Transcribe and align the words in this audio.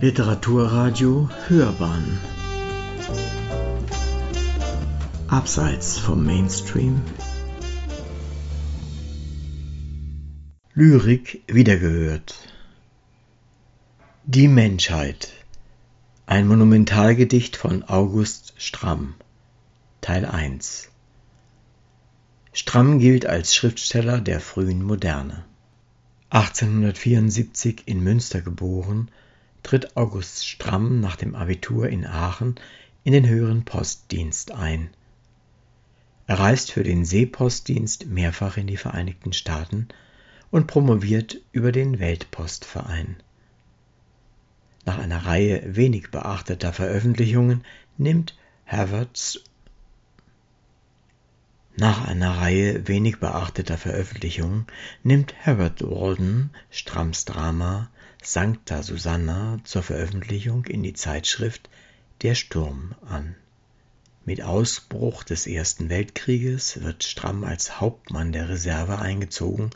Literaturradio 0.00 1.28
Hörbahn. 1.48 2.20
Abseits 5.26 5.98
vom 5.98 6.24
Mainstream. 6.24 7.02
Lyrik 10.74 11.42
wiedergehört. 11.48 12.36
Die 14.24 14.46
Menschheit. 14.46 15.32
Ein 16.26 16.46
Monumentalgedicht 16.46 17.56
von 17.56 17.82
August 17.82 18.54
Stramm. 18.56 19.14
Teil 20.00 20.26
1 20.26 20.90
Stramm 22.52 23.00
gilt 23.00 23.26
als 23.26 23.52
Schriftsteller 23.52 24.20
der 24.20 24.38
frühen 24.38 24.84
Moderne. 24.84 25.44
1874 26.30 27.82
in 27.86 28.00
Münster 28.04 28.42
geboren, 28.42 29.10
tritt 29.68 29.98
August 29.98 30.46
Stramm 30.46 30.98
nach 30.98 31.16
dem 31.16 31.34
Abitur 31.34 31.90
in 31.90 32.06
Aachen 32.06 32.54
in 33.04 33.12
den 33.12 33.28
höheren 33.28 33.66
Postdienst 33.66 34.50
ein. 34.50 34.88
Er 36.26 36.38
reist 36.38 36.72
für 36.72 36.82
den 36.82 37.04
Seepostdienst 37.04 38.06
mehrfach 38.06 38.56
in 38.56 38.66
die 38.66 38.78
Vereinigten 38.78 39.34
Staaten 39.34 39.88
und 40.50 40.68
promoviert 40.68 41.42
über 41.52 41.70
den 41.70 41.98
Weltpostverein. 41.98 43.16
Nach 44.86 44.96
einer 44.96 45.26
Reihe 45.26 45.76
wenig 45.76 46.10
beachteter 46.10 46.72
Veröffentlichungen 46.72 47.62
nimmt 47.98 48.38
Havertz 48.64 49.38
nach 51.76 52.08
einer 52.08 52.38
Reihe 52.38 52.88
wenig 52.88 53.20
beachteter 53.20 53.76
Veröffentlichungen 53.76 54.66
nimmt 55.02 55.34
Herbert 55.34 55.82
Walden 55.82 56.52
Stramms 56.70 57.26
Drama 57.26 57.90
Sancta 58.22 58.82
Susanna 58.82 59.60
zur 59.62 59.82
Veröffentlichung 59.82 60.64
in 60.64 60.82
die 60.82 60.92
Zeitschrift 60.92 61.70
Der 62.22 62.34
Sturm 62.34 62.94
an. 63.08 63.36
Mit 64.24 64.42
Ausbruch 64.42 65.22
des 65.22 65.46
Ersten 65.46 65.88
Weltkrieges 65.88 66.82
wird 66.82 67.04
Stramm 67.04 67.44
als 67.44 67.80
Hauptmann 67.80 68.32
der 68.32 68.48
Reserve 68.48 68.98
eingezogen 68.98 69.70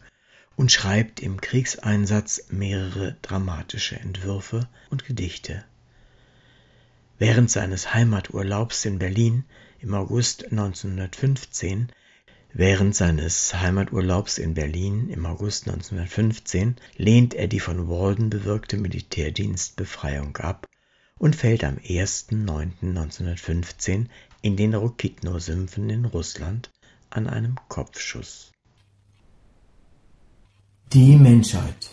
und 0.56 0.72
schreibt 0.72 1.20
im 1.20 1.40
Kriegseinsatz 1.40 2.46
mehrere 2.50 3.16
dramatische 3.22 3.98
Entwürfe 3.98 4.68
und 4.90 5.04
Gedichte. 5.04 5.64
Während 7.18 7.50
seines 7.50 7.94
Heimaturlaubs 7.94 8.84
in 8.84 8.98
Berlin 8.98 9.44
im 9.78 9.94
August 9.94 10.50
1915 10.50 11.92
Während 12.54 12.94
seines 12.94 13.54
Heimaturlaubs 13.54 14.36
in 14.36 14.52
Berlin 14.52 15.08
im 15.08 15.24
August 15.24 15.68
1915 15.68 16.76
lehnt 16.98 17.32
er 17.32 17.48
die 17.48 17.60
von 17.60 17.88
Walden 17.88 18.28
bewirkte 18.28 18.76
Militärdienstbefreiung 18.76 20.36
ab 20.36 20.68
und 21.18 21.34
fällt 21.34 21.64
am 21.64 21.76
1.9.1915 21.76 24.04
in 24.42 24.58
den 24.58 24.74
Rokitno-Sümpfen 24.74 25.88
in 25.88 26.04
Russland 26.04 26.70
an 27.08 27.26
einem 27.26 27.56
Kopfschuss. 27.68 28.52
Die 30.92 31.16
Menschheit. 31.16 31.88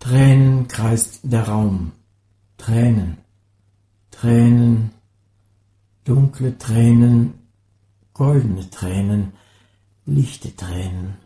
Tränen 0.00 0.66
kreist 0.66 1.20
der 1.22 1.44
Raum, 1.44 1.92
Tränen, 2.58 3.18
Tränen, 4.10 4.90
dunkle 6.02 6.58
Tränen 6.58 7.41
goldene 8.14 8.68
Tränen, 8.70 9.32
lichte 10.04 10.54
Tränen. 10.54 11.16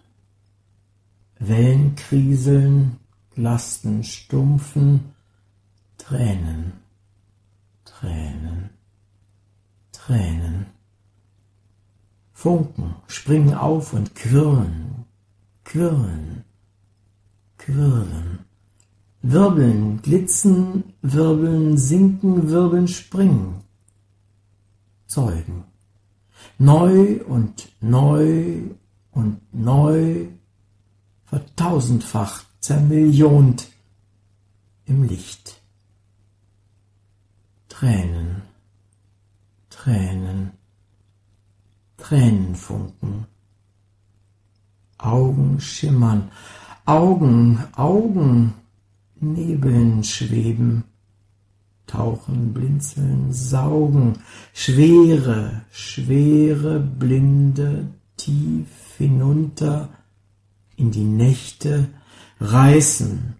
Wellen 1.38 1.96
kriseln, 1.96 2.98
Lasten 3.34 4.02
stumpfen, 4.04 5.12
Tränen, 5.98 6.72
Tränen, 7.84 8.70
Tränen. 9.92 10.66
Funken 12.32 12.94
springen 13.06 13.54
auf 13.54 13.92
und 13.92 14.14
quirlen, 14.14 15.04
quirlen, 15.64 16.44
quirlen. 17.58 18.40
Wirbeln, 19.22 20.00
glitzen, 20.02 20.94
wirbeln, 21.02 21.76
sinken, 21.76 22.48
wirbeln, 22.48 22.86
springen. 22.86 23.64
Zeugen 25.06 25.64
neu 26.58 27.20
und 27.24 27.68
neu 27.80 28.60
und 29.12 29.40
neu, 29.52 30.28
vertausendfacht, 31.24 32.46
zermilliont 32.60 33.68
im 34.84 35.04
Licht. 35.04 35.60
Tränen, 37.68 38.42
Tränen, 39.68 40.52
Tränenfunken, 41.96 43.26
Augen 44.98 45.60
schimmern, 45.60 46.30
Augen, 46.86 47.62
Augen, 47.74 48.54
Nebeln 49.16 50.04
schweben, 50.04 50.84
tauchen, 51.86 52.52
blinzeln, 52.52 53.32
saugen, 53.32 54.18
schwere, 54.52 55.62
schwere, 55.70 56.80
blinde, 56.80 57.88
tief 58.16 58.68
hinunter 58.98 59.88
in 60.76 60.90
die 60.90 61.04
Nächte, 61.04 61.88
reißen, 62.40 63.34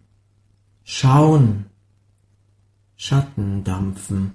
schauen, 0.84 1.66
Schatten 2.98 3.62
dampfen, 3.62 4.32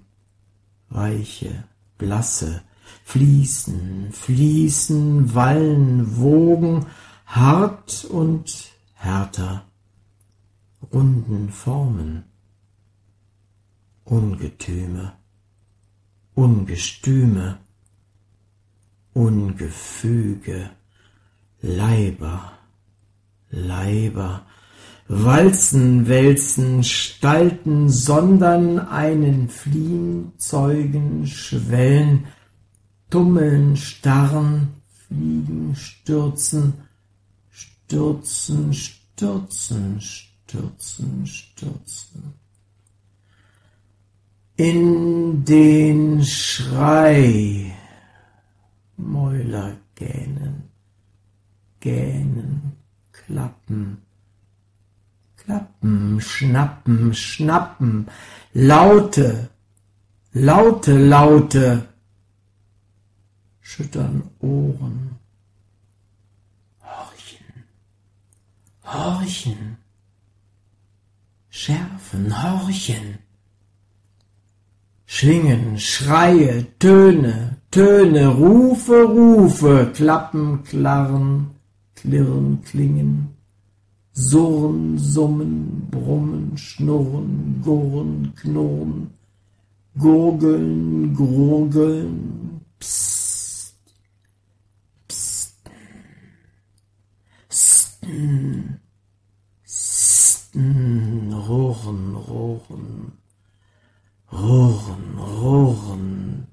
weiche, 0.90 1.64
blasse, 1.98 2.62
fließen, 3.04 4.12
fließen, 4.12 5.34
wallen, 5.34 6.18
wogen, 6.18 6.86
hart 7.26 8.06
und 8.06 8.72
härter, 8.94 9.66
runden 10.94 11.50
Formen 11.50 12.31
Ungetüme, 14.12 15.14
Ungestüme, 16.36 17.60
Ungefüge, 19.14 20.70
Leiber, 21.62 22.52
Leiber, 23.52 24.46
Walzen, 25.08 26.10
Wälzen, 26.10 26.84
Stalten, 26.84 27.88
sondern 27.88 28.80
einen 28.80 29.48
fliehen, 29.48 30.34
zeugen, 30.38 31.26
schwellen, 31.26 32.28
tummeln, 33.10 33.78
starren, 33.78 34.74
fliegen, 35.08 35.74
stürzen, 35.74 36.74
stürzen, 37.50 38.74
stürzen, 38.74 40.02
stürzen, 40.02 41.26
stürzen 41.26 42.41
in 44.70 45.44
den 45.44 46.24
Schrei. 46.24 47.74
Mäuler 48.96 49.78
gähnen, 49.96 50.70
gähnen, 51.80 52.78
klappen, 53.12 54.04
klappen, 55.36 56.22
schnappen, 56.22 57.14
schnappen, 57.16 58.08
laute, 58.54 59.50
laute, 60.34 60.94
laute, 61.16 61.88
schüttern 63.62 64.30
Ohren, 64.40 65.16
horchen, 66.84 67.64
horchen, 68.84 69.78
schärfen, 71.50 72.24
horchen. 72.44 73.31
Schwingen, 75.14 75.78
Schreie, 75.78 76.66
Töne, 76.80 77.58
Töne, 77.70 78.30
Rufe, 78.30 79.04
Rufe, 79.04 79.92
Klappen, 79.94 80.64
Klarren, 80.64 81.52
Klirren, 81.96 82.64
Klingen, 82.64 83.36
Surren, 84.14 84.98
Summen, 84.98 85.90
Brummen, 85.92 86.58
Schnurren, 86.58 87.62
Gurren, 87.62 88.34
Knurren, 88.38 89.12
Gurgeln, 90.00 91.14
Gurgeln, 91.14 92.62
Psst, 92.80 93.76
Psst, 95.10 95.56
Psst, 97.50 98.00
Psst, 99.66 100.56
Rohren, 100.56 102.16
Rohren, 102.16 103.21
Ruhren, 104.32 105.18
ruhren. 105.18 106.48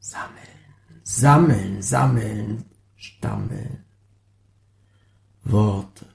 Sammeln, 0.00 1.02
sammeln, 1.02 1.82
sammeln, 1.82 2.64
stammeln. 2.96 3.84
Worte, 5.44 6.06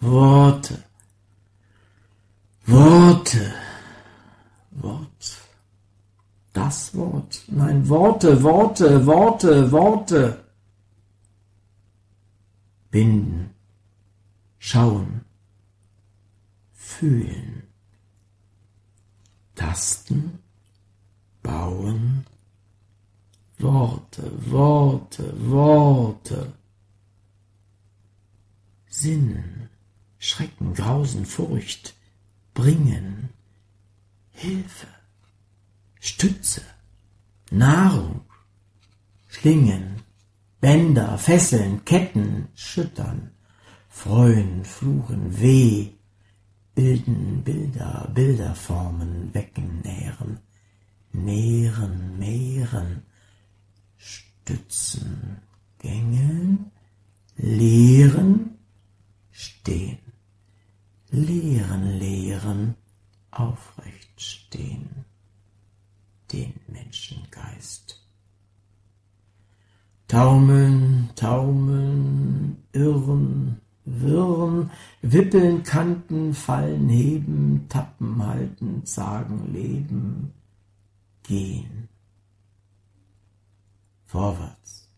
Worte, 0.00 0.82
Worte, 2.66 3.54
Wort. 4.72 5.38
Das 6.52 6.94
Wort. 6.94 7.42
Nein, 7.48 7.88
Worte, 7.88 8.42
Worte, 8.42 9.06
Worte, 9.06 9.70
Worte. 9.72 10.44
Binden, 12.90 13.54
schauen, 14.58 15.24
fühlen 16.72 17.71
tasten, 19.62 20.40
bauen, 21.42 22.26
Worte, 23.58 24.24
Worte, 24.50 25.32
Worte. 25.50 26.52
Sinnen, 28.88 29.70
Schrecken, 30.18 30.74
Grausen, 30.74 31.24
Furcht, 31.26 31.94
bringen, 32.54 33.30
Hilfe, 34.32 34.88
Stütze, 36.00 36.62
Nahrung, 37.50 38.22
Schlingen, 39.28 40.02
Bänder, 40.60 41.18
Fesseln, 41.18 41.84
Ketten, 41.84 42.48
schüttern, 42.54 43.30
freuen, 43.88 44.64
fluchen, 44.64 45.40
weh, 45.40 45.92
bilden 46.74 47.42
Bilder, 47.44 48.10
Bilder 48.14 48.54
formen, 48.54 49.32
wecken, 49.34 49.80
nähren, 49.82 50.40
nähren, 51.12 52.18
mehren, 52.18 53.02
stützen, 53.96 55.38
gängeln, 55.78 56.70
lehren, 57.36 58.58
stehen, 59.30 59.98
lehren, 61.10 61.98
lehren, 61.98 62.74
aufrecht 63.30 64.20
stehen, 64.20 65.04
den 66.32 66.54
Menschengeist. 66.68 67.98
Taumeln, 70.08 71.10
taumeln, 71.16 72.62
irren, 72.72 73.60
wirren, 73.84 74.70
wippeln, 75.02 75.62
kanten, 75.62 76.34
fallen, 76.34 76.88
heben, 76.88 77.66
tappen, 77.68 78.24
halten, 78.24 78.84
zagen, 78.84 79.52
leben, 79.52 80.32
gehen. 81.22 81.88
Vorwärts, 84.04 84.88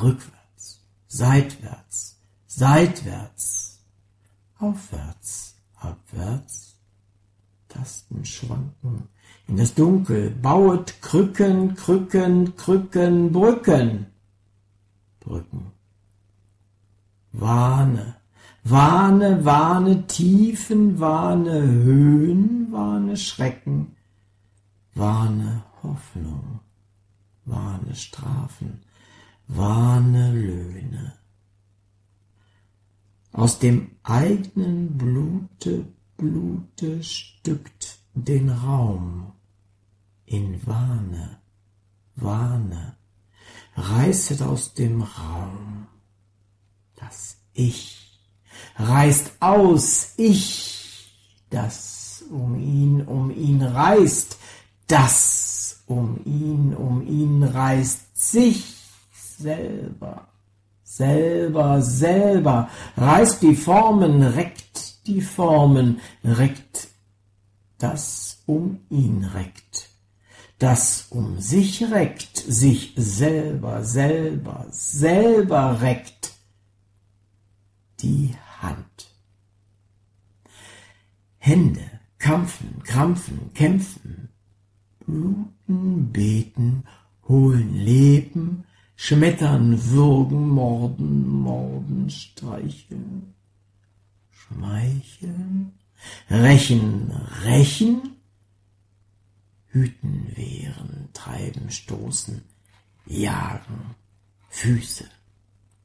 rückwärts, 0.00 0.84
seitwärts, 1.08 2.20
seitwärts, 2.46 3.80
aufwärts, 4.58 5.56
abwärts, 5.76 6.70
Tasten 7.68 8.24
schwanken 8.24 9.08
in 9.46 9.56
das 9.56 9.74
Dunkel, 9.74 10.30
bauet 10.30 11.00
Krücken, 11.02 11.74
Krücken, 11.74 12.56
Krücken, 12.56 13.32
Brücken, 13.32 14.06
Brücken. 15.18 15.72
Wahne, 17.32 18.16
Wahne, 18.64 19.44
Wahne, 19.44 20.06
Tiefen, 20.06 21.00
Wahne, 21.00 21.62
Höhen, 21.62 22.70
Wahne, 22.70 23.16
Schrecken, 23.16 23.96
Wahne, 24.94 25.64
Hoffnung, 25.82 26.60
Wahne, 27.44 27.94
Strafen, 27.94 28.82
Wahne, 29.46 30.32
Löhne. 30.32 31.14
Aus 33.32 33.58
dem 33.58 33.92
eigenen 34.02 34.98
Blute, 34.98 35.86
Blute 36.16 37.02
stückt 37.02 37.98
den 38.14 38.50
Raum 38.50 39.32
in 40.26 40.64
Wahne, 40.66 41.38
Wahne, 42.16 42.96
reißet 43.76 44.42
aus 44.42 44.74
dem 44.74 45.02
Raum 45.02 45.86
das 46.96 47.38
Ich, 47.52 47.99
reißt 48.80 49.32
aus. 49.40 50.14
Ich, 50.16 51.10
das 51.50 52.24
um 52.30 52.58
ihn, 52.58 53.02
um 53.02 53.30
ihn 53.30 53.62
reißt, 53.62 54.36
das 54.86 55.82
um 55.86 56.20
ihn, 56.24 56.74
um 56.74 57.06
ihn 57.06 57.42
reißt 57.42 58.16
sich 58.32 58.76
selber, 59.38 60.28
selber, 60.82 61.82
selber, 61.82 62.68
reißt 62.96 63.42
die 63.42 63.56
Formen, 63.56 64.22
reckt 64.22 65.06
die 65.06 65.20
Formen, 65.20 66.00
reckt 66.24 66.88
das 67.78 68.42
um 68.46 68.80
ihn 68.90 69.24
reckt. 69.24 69.88
Das 70.58 71.06
um 71.08 71.40
sich 71.40 71.90
reckt, 71.90 72.36
sich 72.36 72.92
selber, 72.96 73.82
selber, 73.82 74.66
selber 74.70 75.80
reckt, 75.80 76.34
die 78.00 78.34
Hand. 78.62 79.10
Hände, 81.38 82.00
kampfen, 82.18 82.82
krampfen, 82.84 83.52
kämpfen, 83.54 84.28
bluten, 85.06 86.12
beten, 86.12 86.84
holen, 87.26 87.74
leben, 87.74 88.64
schmettern, 88.96 89.82
würgen, 89.90 90.48
morden, 90.48 91.26
morden, 91.28 92.10
streicheln, 92.10 93.34
schmeicheln, 94.30 95.72
rächen, 96.28 97.10
rächen, 97.44 98.16
hüten, 99.68 100.32
wehren, 100.36 101.08
treiben, 101.12 101.70
stoßen, 101.70 102.42
jagen, 103.06 103.94
Füße, 104.50 105.04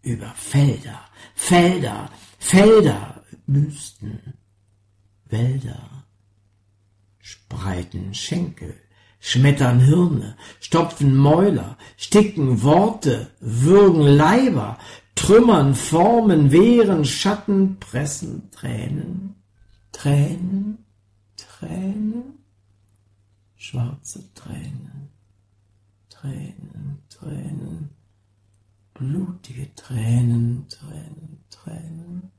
über 0.02 0.30
Felder, 0.36 1.02
Felder, 1.36 2.10
Felder, 2.46 3.24
Wüsten, 3.48 4.36
Wälder, 5.26 6.06
spreiten 7.18 8.14
Schenkel, 8.14 8.76
schmettern 9.20 9.80
Hirne, 9.80 10.38
stopfen 10.60 11.18
Mäuler, 11.18 11.76
sticken 11.98 12.62
Worte, 12.62 13.32
würgen 13.40 14.04
Leiber, 14.04 14.78
trümmern 15.16 15.74
Formen, 15.74 16.52
wehren 16.52 17.04
Schatten, 17.04 17.80
pressen 17.80 18.52
Tränen, 18.52 19.34
Tränen, 19.92 20.86
Tränen, 21.38 22.44
schwarze 23.56 24.32
Tränen, 24.36 25.10
Tränen, 26.10 27.02
Tränen, 27.10 27.90
blutige 28.94 29.74
Tränen, 29.74 30.68
Tränen, 30.70 31.44
Tränen, 31.50 32.32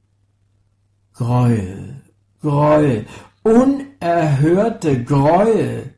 Gräuel, 1.17 2.03
Gräuel, 2.43 3.07
unerhörte 3.43 5.03
Gräuel, 5.03 5.95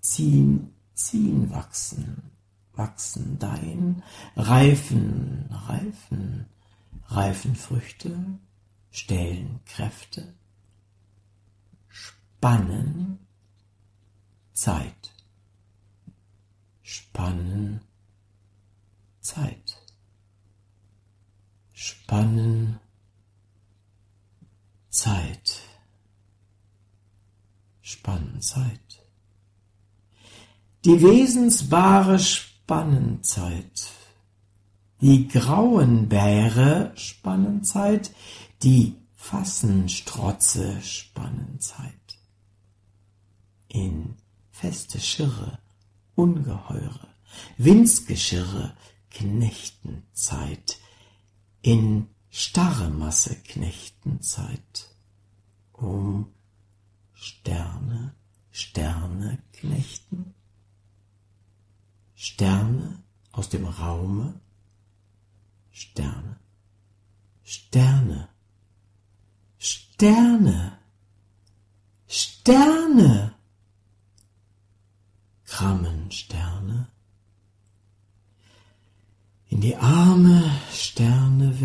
ziehen, 0.00 0.74
ziehen, 0.94 1.50
wachsen, 1.52 2.32
wachsen 2.74 3.38
dein, 3.38 4.02
reifen, 4.34 5.48
reifen, 5.68 6.46
reifen 7.06 7.54
Früchte, 7.54 8.18
stellen 8.90 9.60
Kräfte, 9.64 10.34
spannen, 11.88 13.20
Zeit. 14.52 15.12
Spannen, 16.82 17.80
Zeit. 19.20 19.82
Spannen, 21.72 22.80
Zeit. 24.96 25.60
Spannenzeit. 27.82 29.04
Die 30.86 31.02
wesensbare 31.02 32.18
Spannenzeit. 32.18 33.88
Die 35.02 35.28
grauen 35.28 36.08
Bäre 36.08 36.92
Spannenzeit. 36.96 38.10
Die 38.62 38.96
Fassenstrotze 39.14 40.80
Spannenzeit. 40.80 41.92
In 43.68 44.16
feste 44.50 44.98
Schirre, 44.98 45.58
ungeheure, 46.14 47.08
Windsgeschirre, 47.58 48.74
Knechtenzeit, 49.10 50.78
in 51.60 52.08
starre 52.36 52.90
Masse 52.90 53.34
Knechtenzeit, 53.34 54.75
um 55.76 56.32
Sterne, 57.12 58.14
Sterne 58.50 59.38
knechten, 59.52 60.34
Sterne 62.14 63.02
aus 63.32 63.48
dem 63.48 63.64
Raume, 63.66 64.40
Sterne, 65.70 66.38
Sterne, 67.44 68.28
Sterne, 69.58 70.78
Sterne. 72.06 73.36
Kramensterne, 75.46 76.88
in 79.48 79.60
die 79.60 79.76
arme 79.76 80.42
Sterne 80.70 81.60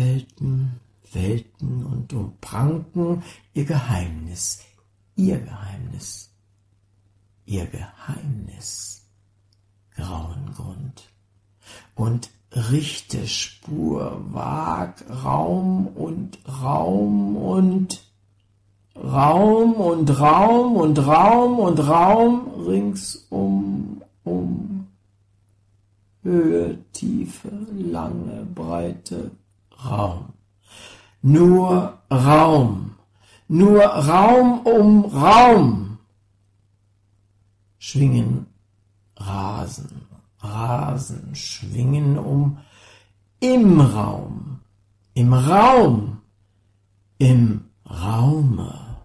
Welten, 1.14 1.84
und 1.84 2.12
umpranken 2.12 3.22
ihr 3.54 3.64
Geheimnis, 3.64 4.60
ihr 5.16 5.38
Geheimnis, 5.38 6.30
ihr 7.44 7.66
Geheimnis, 7.66 9.06
grauen 9.94 10.52
Grund. 10.54 11.08
Und 11.94 12.30
richte 12.54 13.26
Spur, 13.26 14.20
wag 14.32 15.04
Raum 15.24 15.86
und 15.88 16.38
Raum 16.46 17.36
und 17.36 18.04
Raum 18.96 19.74
und 19.74 20.20
Raum 20.20 20.76
und 20.76 20.98
Raum 20.98 21.58
und 21.58 21.78
Raum 21.78 22.64
ringsum 22.66 24.02
um. 24.24 24.86
Höhe, 26.22 26.78
Tiefe, 26.92 27.50
lange, 27.72 28.46
breite, 28.54 29.32
Raum. 29.84 30.32
Nur 31.22 31.98
Raum, 32.10 32.96
nur 33.48 33.82
Raum 33.82 34.60
um 34.66 35.04
Raum. 35.04 35.98
Schwingen, 37.78 38.46
rasen, 39.16 40.06
rasen, 40.40 41.34
schwingen 41.34 42.18
um 42.18 42.58
im 43.38 43.80
Raum, 43.80 44.60
im 45.14 45.32
Raum, 45.32 46.22
im 47.18 47.70
Raume. 47.88 48.96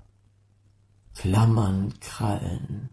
Klammern, 1.15 1.93
Krallen, 1.99 2.89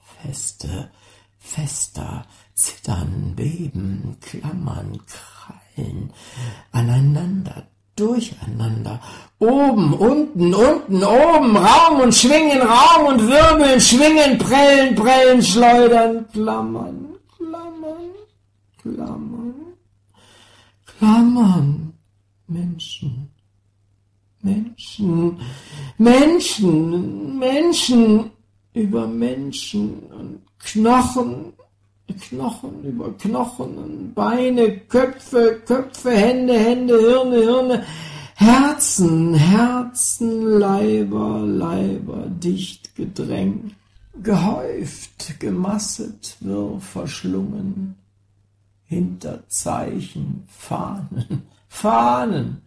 feste, 0.00 0.90
fester, 1.38 2.26
zittern, 2.54 3.34
beben, 3.36 4.16
klammern, 4.20 5.00
krallen, 5.06 6.12
aneinander, 6.72 7.68
durcheinander, 7.96 9.00
oben, 9.38 9.92
unten, 9.94 10.54
unten, 10.54 11.04
oben, 11.04 11.56
Raum 11.56 12.00
und 12.00 12.14
schwingen, 12.14 12.62
Raum 12.62 13.06
und 13.06 13.28
wirbeln, 13.28 13.80
schwingen, 13.80 14.38
prellen, 14.38 14.94
prellen, 14.94 15.42
schleudern, 15.42 16.26
klammern, 16.32 17.16
klammern, 17.36 18.10
klammern, 18.80 19.54
klammern, 20.98 21.92
Menschen, 22.46 23.30
Menschen, 24.40 25.40
Menschen, 25.98 27.38
Menschen 27.38 28.30
über 28.74 29.06
Menschen 29.06 29.98
und 30.10 30.42
Knochen, 30.58 31.52
Knochen 32.20 32.84
über 32.84 33.16
Knochen, 33.16 34.12
Beine, 34.14 34.78
Köpfe, 34.78 35.62
Köpfe, 35.64 36.10
Hände, 36.10 36.58
Hände, 36.58 36.98
Hirne, 36.98 37.36
Hirne, 37.36 37.84
Herzen, 38.34 39.34
Herzen, 39.34 40.58
Leiber, 40.58 41.40
Leiber, 41.40 42.26
dicht 42.28 42.94
gedrängt, 42.96 43.74
gehäuft, 44.22 45.38
gemasset, 45.40 46.36
wirr 46.40 46.80
verschlungen, 46.80 47.96
Hinterzeichen, 48.84 50.44
Fahnen, 50.48 51.42
Fahnen, 51.68 52.62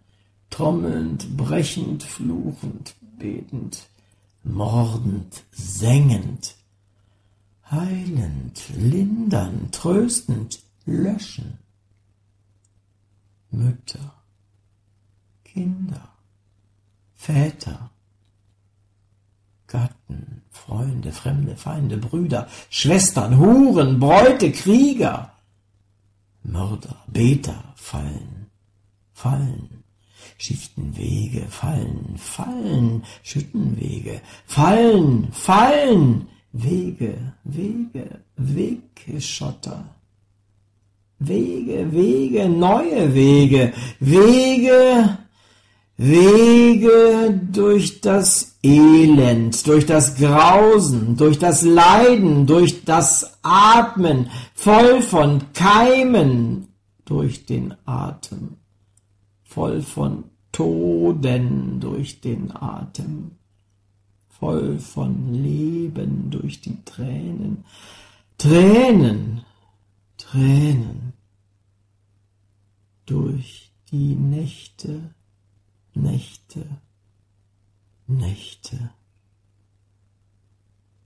trommelnd, 0.50 1.36
brechend, 1.36 2.02
fluchend, 2.02 2.94
betend, 3.18 3.86
mordend, 4.42 5.44
sengend, 5.52 6.55
heilend, 7.70 8.62
lindern, 8.76 9.68
tröstend, 9.72 10.60
löschen. 10.84 11.58
Mütter, 13.50 14.12
Kinder, 15.44 16.08
Väter, 17.14 17.90
Gatten, 19.66 20.42
Freunde, 20.50 21.12
Fremde, 21.12 21.56
Feinde, 21.56 21.96
Brüder, 21.96 22.48
Schwestern, 22.70 23.38
Huren, 23.38 23.98
Bräute, 23.98 24.52
Krieger, 24.52 25.32
Mörder, 26.42 26.96
Beter 27.06 27.74
fallen, 27.74 28.46
fallen, 29.12 29.82
Schichtenwege, 30.38 31.46
Fallen, 31.48 32.16
Fallen, 32.18 33.04
Schüttenwege, 33.22 34.20
Fallen, 34.46 35.32
Fallen, 35.32 36.28
Wege, 36.58 37.34
Wege, 37.44 38.20
Wegeschotter. 38.36 39.84
Wege, 41.18 41.92
Wege, 41.92 42.48
neue 42.48 43.14
Wege, 43.14 43.72
Wege, 44.00 45.18
Wege 45.98 47.40
durch 47.52 48.00
das 48.00 48.58
Elend, 48.62 49.66
durch 49.66 49.84
das 49.84 50.16
Grausen, 50.16 51.16
durch 51.16 51.38
das 51.38 51.62
Leiden, 51.62 52.46
durch 52.46 52.84
das 52.84 53.38
Atmen, 53.42 54.30
voll 54.54 55.02
von 55.02 55.52
Keimen, 55.52 56.68
durch 57.04 57.44
den 57.44 57.74
Atem. 57.84 58.56
Voll 59.44 59.82
von 59.82 60.24
Toden 60.52 61.80
durch 61.80 62.22
den 62.22 62.50
Atem, 62.56 63.32
voll 64.38 64.78
von 64.78 65.32
Leben 65.32 66.30
durch 66.30 66.60
die 66.60 66.84
Tränen, 66.84 67.64
Tränen, 68.36 69.44
Tränen 70.18 71.14
durch 73.06 73.72
die 73.90 74.14
Nächte, 74.14 75.14
Nächte, 75.94 76.66
Nächte. 78.06 78.90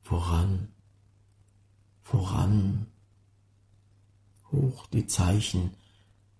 Voran, 0.02 0.68
voran, 2.02 2.86
hoch 4.50 4.88
die 4.88 5.06
Zeichen, 5.06 5.70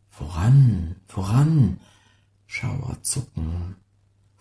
voran, 0.09 0.97
voran, 1.07 1.79
Schauer 2.47 3.01
zucken. 3.03 3.77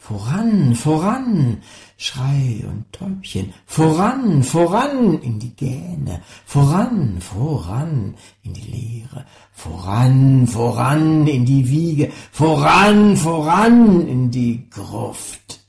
Voran, 0.01 0.75
voran, 0.75 1.61
Schrei 1.97 2.63
und 2.65 2.91
Täubchen, 2.93 3.53
voran, 3.65 4.43
voran 4.43 5.21
in 5.21 5.39
die 5.39 5.53
Gähne, 5.53 6.21
voran, 6.45 7.19
voran 7.19 8.15
in 8.41 8.53
die 8.53 8.71
Leere, 8.71 9.25
voran, 9.51 10.47
voran 10.47 11.27
in 11.27 11.45
die 11.45 11.67
Wiege, 11.67 12.11
voran, 12.31 13.17
voran 13.17 14.07
in 14.07 14.31
die 14.31 14.69
Gruft. 14.69 15.59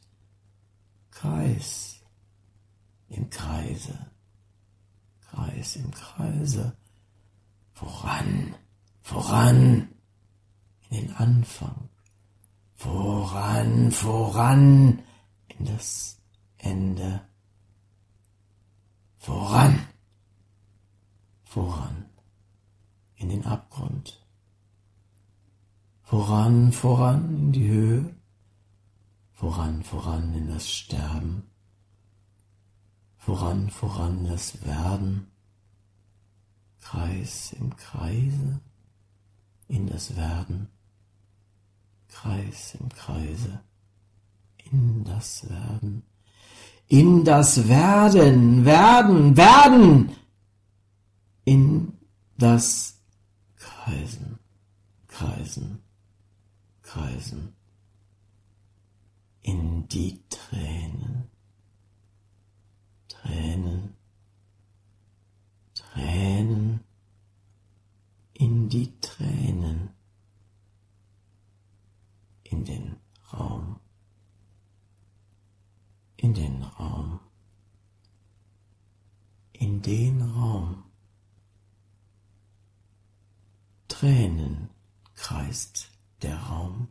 Kreis 1.11 2.01
im 3.09 3.29
Kreise, 3.29 3.99
Kreis 5.29 5.75
im 5.75 5.91
Kreise, 5.91 6.77
voran, 7.73 8.55
voran 9.03 9.89
in 10.89 11.09
den 11.09 11.17
Anfang, 11.17 11.90
voran, 12.81 13.91
voran 13.91 15.03
in 15.49 15.67
das 15.67 16.19
Ende, 16.57 17.21
voran, 19.19 19.87
voran 21.45 22.07
in 23.17 23.29
den 23.29 23.45
Abgrund, 23.45 24.25
voran, 26.03 26.73
voran 26.73 27.29
in 27.29 27.53
die 27.53 27.69
Höhe, 27.69 28.15
voran, 29.33 29.83
voran 29.83 30.35
in 30.35 30.49
das 30.49 30.71
Sterben, 30.71 31.43
voran, 33.19 33.69
voran 33.69 34.25
das 34.25 34.65
Werden, 34.65 35.31
Kreis 36.81 37.53
im 37.53 37.77
Kreise, 37.77 38.63
in 39.69 39.87
das 39.87 40.17
Werden, 40.17 40.71
Kreis 42.11 42.77
im 42.79 42.89
Kreise, 42.91 43.61
in 44.71 45.05
das 45.05 45.49
Werden, 45.49 46.03
in 46.89 47.25
das 47.25 47.69
Werden, 47.69 48.65
werden, 48.65 49.37
werden, 49.37 50.17
in 51.45 51.93
das 52.37 53.01
Kreisen, 53.57 54.39
Kreisen, 55.07 55.83
Kreisen, 56.83 57.55
in 59.43 59.89
die 59.89 60.21
Tränen, 60.29 61.31
Tränen, 63.09 63.95
Tränen, 65.75 66.81
in 68.35 68.69
die 68.69 68.99
Tränen 69.01 70.00
in 72.51 72.65
den 72.65 72.97
Raum, 73.33 73.79
in 76.17 76.35
den 76.35 76.63
Raum, 76.63 77.21
in 79.53 79.83
den 79.83 80.21
Raum. 80.23 80.85
Tränen 83.89 84.71
kreist 85.15 85.91
der 86.23 86.37
Raum. 86.39 86.89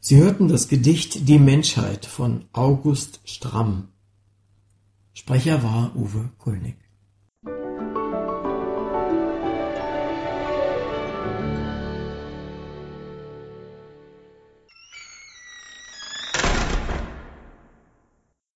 Sie 0.00 0.16
hörten 0.16 0.48
das 0.48 0.68
Gedicht 0.68 1.28
Die 1.28 1.38
Menschheit 1.38 2.06
von 2.06 2.48
August 2.52 3.20
Stramm. 3.24 3.88
Sprecher 5.12 5.62
war 5.62 5.94
Uwe 5.94 6.30
Kulnig. 6.38 6.87